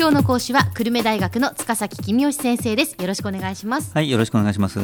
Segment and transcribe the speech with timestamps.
[0.00, 2.94] 今日の講師は久留米大学の塚崎君吉先生です。
[3.00, 3.90] よろしくお願いします。
[3.92, 4.78] はいよろしくお願いします、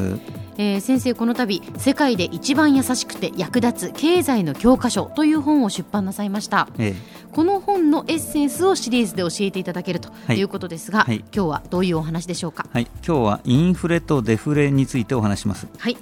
[0.58, 12.66] えー、先生この度世界で一番優しくて役立つ経済の教科書という本を出版なさいました、ええ、この本のエッセンスをシリーズで教えていただけるということですが、はい、今日はどういうお話でしょうか？
[12.72, 15.68] はい今日はインフレとデフレについてお話します。
[15.78, 15.96] はい。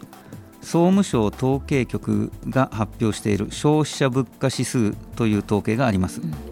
[0.62, 6.51] 総務省統計局が発表している消費者物価指数という統計があります、うん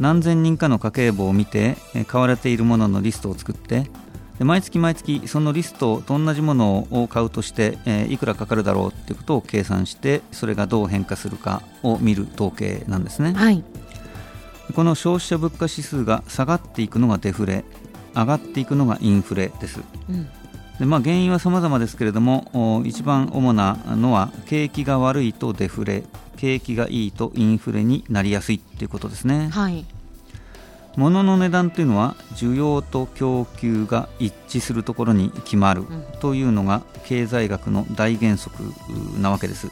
[0.00, 1.76] 何千人かの家計簿を見て
[2.06, 3.90] 買われているもののリストを作って
[4.40, 13.62] 毎月毎月そのリストと同じものを買うとしていくらかかるだろうということを計算してそれがどう変化するかを見る統計なんですね、はい、
[14.74, 17.64] この消費者物価指数が下がっていくのがデフレ
[18.14, 20.28] 上がっていくのがインフレです、うん
[20.78, 26.02] でまあ、原因は様々ですけれども一番主なのは景気が悪いとデフレ
[26.36, 29.48] 景気がいいとインフレになりやすいということですね。
[29.52, 29.86] はい。
[30.96, 35.84] 物の値段というのは需要と供給が一致するところに決まる
[36.20, 38.62] というのが経済学の大原則
[39.20, 39.70] なわけです。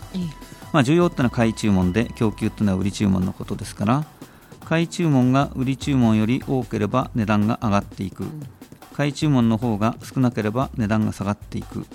[0.73, 4.05] まあ、需要というのは買い注文で供給というのは売り注文のことですから
[4.65, 8.25] 買い注文が売り注文より多ければ値段が上がっていく
[8.93, 11.87] 買い注文の方が少なければ値段が下がっていく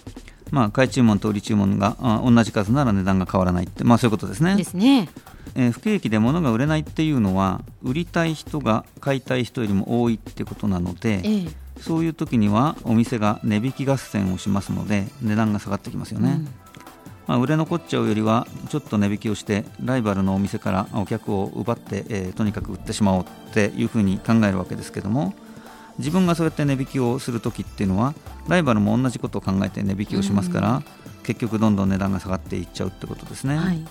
[0.52, 4.56] まあ、買い注文と売り注文が同じ数なら値段が変わらないって、まあ、そういうことですね。
[4.56, 5.10] ですね。
[5.56, 11.48] えー、不景気で物が売れないっていうのは売りたい人が買いたい人よりも多いってことなので、ええ、
[11.80, 16.30] そういう時にはお店が値引き合戦をしますので値段が下がってきますよね。
[16.30, 16.48] うん
[17.28, 25.34] まあ、売れ残っちゃうよりはちょっと値引きをしてライバルのお店からお客を奪って、えー、とにかく売ってしまおうっていうふうに考えるわけですけども
[26.00, 28.14] 自分がそうやって値引きをするときっていうのは
[28.48, 30.84] ライバルも同じことを考えて値引きをしますから、
[31.28, 33.86] 結局どんどん値段が下がっていっちゃうってことですね、はい、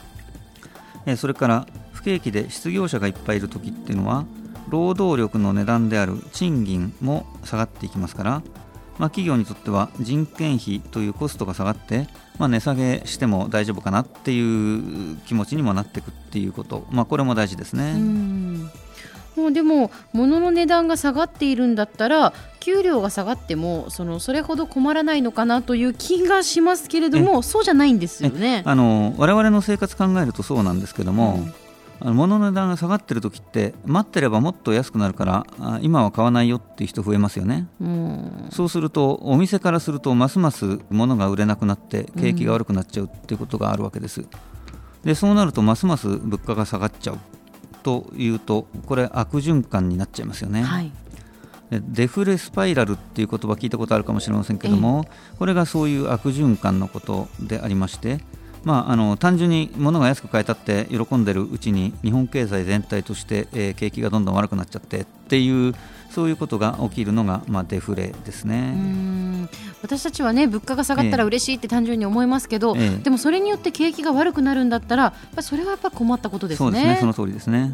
[1.04, 4.24] えそれから不景気で失業者がいっぱいいるときっていうのは
[4.68, 8.30] 労働力の値段である賃金も下がっていきますから、
[8.98, 12.08] まあ、企業にとっては人件費というコストが下がって、
[12.38, 17.96] まあ、値下げしても大丈夫かなっていう気持ちにもなっていくっていうこと、まあ、これも大事ですね。
[19.36, 28.62] もうでも物の値段が下がっているんだったら給料が下がってもそのそれほど困らないのかなという気がしますけれどもそうじゃないんですよね。
[28.64, 31.54] あの我々の生活考えるとそうなんですけども、うん、
[32.00, 35.46] あの物の値段が下がってる時って待ってればもっと安くなるから
[35.80, 44.24] 今は買わないよっていう人増えますよね、うん、そうするとお店からするとますます物が売れなくなって景気が悪くなっちゃうっていうことがあるわけです。
[45.04, 47.18] でそうなるとますます物価が下がっちゃう
[47.86, 50.64] というとこれ悪循環になっちゃいますよね。
[50.64, 50.90] はい
[51.70, 55.04] デフレスパイラルっていう言葉聞いたことあるかもしれませんけども、
[55.36, 58.20] これがそういう悪循環のことでありまして、
[58.66, 65.72] まあ、あの単純に物が安く買えたって喜んでるうちに日本経済全体として、えー、景気がどんどん悪くなっちゃってっていう
[66.10, 68.74] そういうことが起きるのが、まあ、デフレですね。
[69.82, 76.66] 私たちはね物価が下がったら嬉しいって単純に思いますけど、ええ、でもそれによって景気が悪くなるんだったらそれはやっぱ困ったことですね。
[76.66, 76.96] そうですね。
[76.98, 77.70] その通りですね。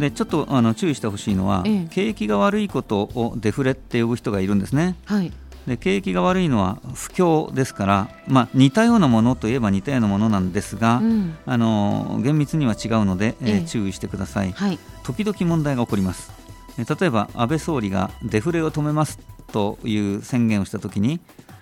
[0.00, 4.96] でちょっとあの注意してほしいのは、ええ、景気が悪いことをデフレって呼ぶ人がいるんですね。
[5.04, 5.32] はい
[5.66, 16.32] で景気が悪いのは不況ですから、まあ、似たようなものといえば似たようなものなんですが、うん、あの厳密には違うので、えー、注意してください、はい、時々問題が起こります。
[16.78, 19.18] 例えば安倍総理がデフレを止めます
[19.52, 21.20] という宣言をしたときに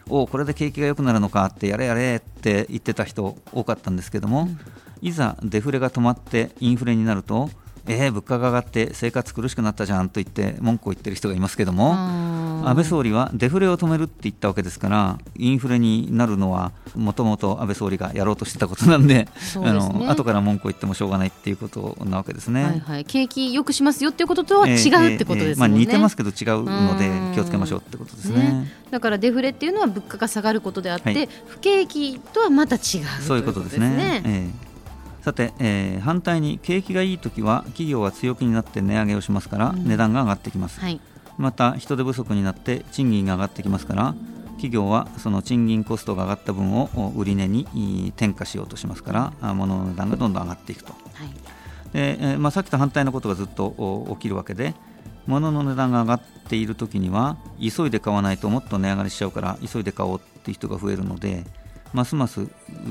[0.08, 4.58] おこれで景気が良くなるのかってやれやれって言ってた人多かったんですけども、うん、
[5.02, 7.50] いざデフレが止まってインフレになると
[7.86, 11.94] えー、物価が上がって生活苦しくなったじゃんと言って文句を言ってる人がいますけども
[12.64, 32.80] 安倍総理はデフレを止めるって言ったわけですからインフレになるのはもともと安倍総理がやろうとしてたことなんでで、ね、あの後から文句を言ってもしょうがないっていうことなわけですね、はいはい、景気よくしますよっていうこととは違うってことですね、えーえー、まあ、似てますけど違うので気をつけましょうってことですね、ね、だからデフレっていうのは物価が下がることであって、はい、不景気とはまた違う
[33.22, 34.22] そういうことですね。
[34.24, 34.69] えー
[35.22, 41.00] さて、えー、反対に景気がいいときは企業は強気になって値上げをしますから値段が上がってきます、はい、
[41.36, 44.14] また人手不足になって賃金が上がってきますから
[44.52, 51.28] 企業はその賃金コストが上がった分を売値に転嫁しようとしますから物の値段がどんどん上がっていくと、はい、
[51.92, 54.74] でえー、まあ、さっきと反対のことがずっと起きるわけで
[55.26, 61.44] 物の値段が上がっているときには急いで買わないともっと値上がりしちゃうから急いで買おうっていう人が増えるので
[61.92, 62.48] ますます売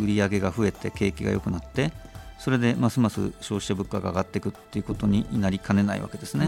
[0.07, 1.91] り上げが増えて景気が良くなって
[2.39, 6.47] それでますます消費者物価が上がっていくということになりかねないわけですね。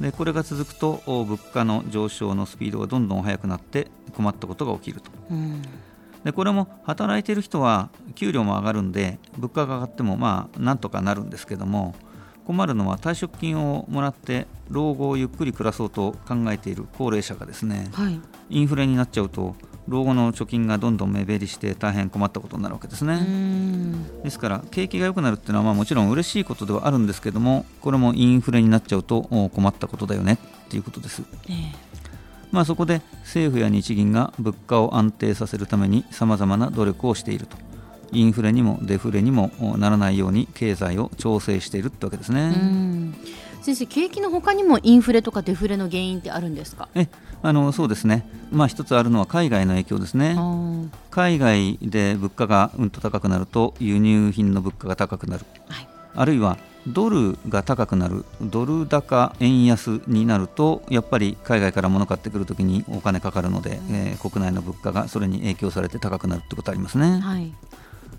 [0.00, 5.10] でこれが続くと物価の上昇のスピードがどんどん速くなって困ったことが起きると。
[6.24, 11.94] でこれも働いている人は給料も上がるんで物価が上がってもまあなんとかなるんですけども
[12.44, 18.20] 困るのは退職金をもらって老後をゆっくり暮らそうと考えている高齢者がですね、はい、
[18.50, 19.54] インフレになっちゃうと
[19.88, 23.26] 老後の貯金がどんどん目減りして大変困ったことになるわけですね。
[24.22, 31.54] ですから景気が良くなるっていうのはまあもちろん嬉しいことではあるんですけどもこれもインフレになっちゃうと困ったことだよねっていうことです、えー、
[32.50, 37.56] まあ、そこで政府や日銀が物価を安定させるためにさまざまな努力をしていると。
[38.10, 42.54] インフレにもデフレにもならないように経済を調整しているってわけですね。
[43.62, 46.88] 先生、景気のほかにもインフレとかデフレの原因ってあるんですか？
[46.94, 47.08] え
[47.42, 50.36] あのそうですね、まあ、一つあるのは海外の影響ですね、
[51.10, 67.20] 海外で物価がうんと高くなると輸入品の物価が高くなる、はい、あるいはドルが高くなる、ドル高円安になると、やっぱり海外から物買ってくるときにお金かかるので、えー、国内の物価がそれに影響されて高くなるってことありますね。
[67.20, 67.52] はい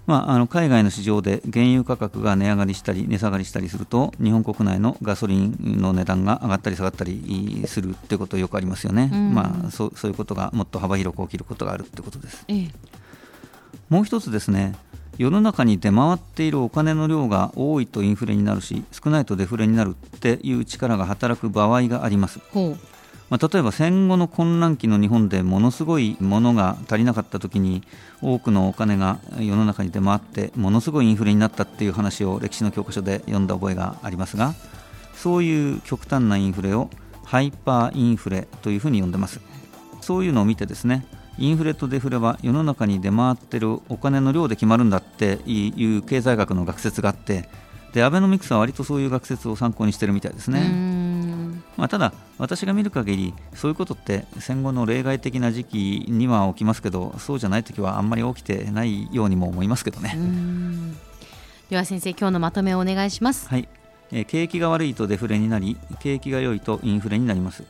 [0.09, 12.71] まあ、あの海外の市場で原油価格が値上がりしたり値下がりしたりすると日本国内のガソリンの値段が上がったり下がったりするということよくありますよね、うん、まあ、そそういうことがもっと幅広く起きることがあるということです、ええ、
[13.89, 14.73] もう一つですね
[15.19, 22.39] 世の中に出回っているお金の量が多いとインフレになるし少ないとデフレになるっていう力が働く場合があります。
[23.29, 27.83] まあ、例えば戦後の混乱期の日本でものすごいものが足りなかった時に
[28.21, 34.55] 多くのお金が世の中に出回ってものすごいインフレになったっていう話を歴史の教科書で読んだ覚えがありますが
[35.13, 36.89] そういう極端なインフレを
[37.23, 39.39] ハイパーインフレというふうに呼んでます
[40.01, 41.05] そういうのを見てですね
[41.37, 47.47] インフレとデフレは世の中に出回ってるお金の量で決まるんだっていう経済学の学説があって
[47.93, 50.88] でアベノミクスは割とそういう学説を参考にしてるみたいですね。
[51.79, 60.17] まあ、ただ、私が見る限り、そういうことって戦後の例外的な時期には起きますけど、そうじゃないときはあんまり起きてないようにも思いますけどね。
[61.69, 63.47] では先生、今日のまとめをお願いします。
[63.47, 63.69] はい、
[64.11, 67.63] え景気が悪いとデフレになり、景気が良いとインフレになります。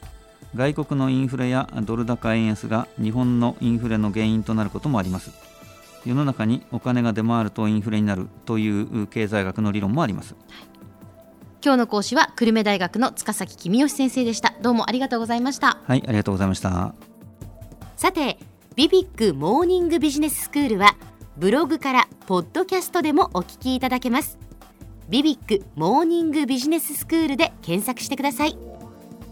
[0.56, 5.30] 外国のインフレやドル高円安が日本のインフレの原因となることもあります。
[6.06, 10.69] 世の中にお金が出回るとインフレになるという経済学の理論もあります、はい、
[11.62, 14.54] 今日の講師は久留米大学の塚崎公義先生でした。
[14.62, 15.78] どうもありがとうございました。
[15.84, 16.94] はいありがとうございました。
[17.98, 18.38] さて
[18.76, 20.96] ビビックモーニングビジネススクールは
[21.36, 24.38] ブログからポッドキャストでもお聞きいただけます。
[25.10, 28.58] ビビックモーニングビジネススクールで検索してください。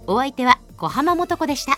[0.05, 1.77] お相手は小浜もとこでした